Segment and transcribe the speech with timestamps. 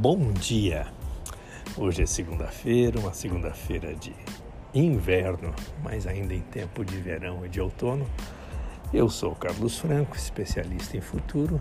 [0.00, 0.86] Bom dia!
[1.76, 4.14] Hoje é segunda-feira, uma segunda-feira de
[4.72, 5.52] inverno,
[5.82, 8.08] mas ainda em tempo de verão e de outono.
[8.94, 11.60] Eu sou Carlos Franco, especialista em futuro,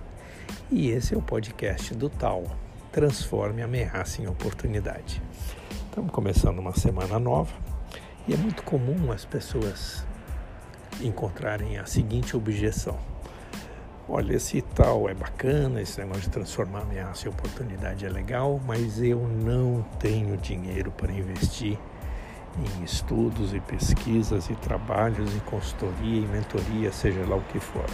[0.70, 2.44] e esse é o podcast do Tal
[2.91, 5.20] Transforme Ameaça em Oportunidade.
[5.88, 7.55] Estamos começando uma semana nova
[8.27, 10.05] e é muito comum as pessoas
[11.02, 12.99] encontrarem a seguinte objeção
[14.09, 19.02] olha, esse tal é bacana, esse negócio de transformar ameaça em oportunidade é legal, mas
[19.02, 21.77] eu não tenho dinheiro para investir
[22.57, 27.85] em estudos e pesquisas e trabalhos em consultoria e mentoria, seja lá o que for.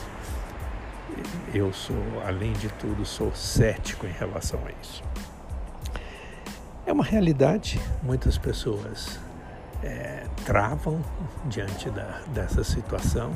[1.53, 5.03] Eu sou, além de tudo, sou cético em relação a isso.
[6.86, 9.20] É uma realidade, muitas pessoas
[9.81, 11.02] é, travam
[11.45, 13.31] diante da, dessa situação,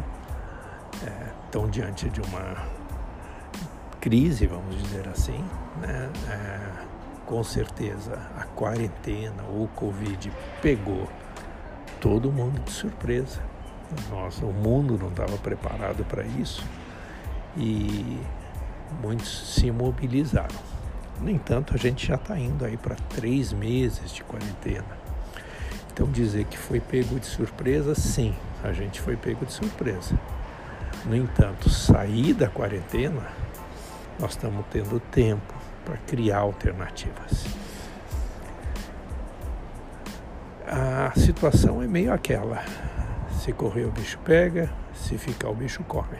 [1.05, 2.65] é, estão diante de uma
[3.99, 5.43] crise, vamos dizer assim,
[5.81, 6.09] né?
[6.29, 10.31] É, com certeza a quarentena ou o Covid
[10.61, 11.09] pegou
[11.99, 13.41] todo mundo de surpresa.
[14.09, 16.63] Nossa, o mundo não estava preparado para isso
[17.55, 18.19] e
[19.01, 20.55] muitos se mobilizaram.
[21.19, 24.97] No entanto, a gente já está indo aí para três meses de quarentena.
[25.91, 30.17] Então dizer que foi pego de surpresa, sim, a gente foi pego de surpresa.
[31.05, 33.27] No entanto, sair da quarentena,
[34.19, 35.53] nós estamos tendo tempo
[35.85, 37.45] para criar alternativas.
[40.65, 42.63] A situação é meio aquela:
[43.39, 46.17] se correr o bicho pega, se ficar o bicho come.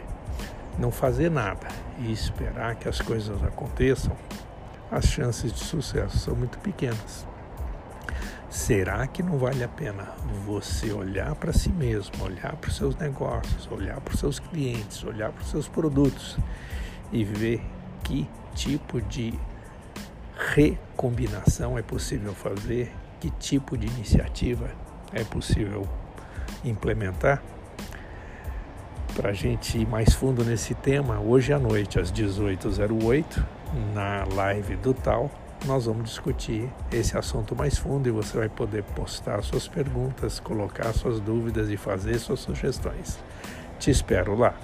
[0.78, 1.66] Não fazer nada
[1.98, 4.16] e esperar que as coisas aconteçam,
[4.90, 7.26] as chances de sucesso são muito pequenas.
[8.50, 10.08] Será que não vale a pena
[10.46, 15.04] você olhar para si mesmo, olhar para os seus negócios, olhar para os seus clientes,
[15.04, 16.38] olhar para os seus produtos
[17.12, 17.60] e ver
[18.02, 19.38] que tipo de
[20.54, 22.90] recombinação é possível fazer,
[23.20, 24.70] que tipo de iniciativa
[25.12, 25.86] é possível
[26.64, 27.42] implementar?
[29.14, 33.44] Para a gente ir mais fundo nesse tema, hoje à noite, às 18h08,
[33.92, 35.30] na live do Tal,
[35.66, 40.92] nós vamos discutir esse assunto mais fundo e você vai poder postar suas perguntas, colocar
[40.92, 43.18] suas dúvidas e fazer suas sugestões.
[43.78, 44.54] Te espero lá.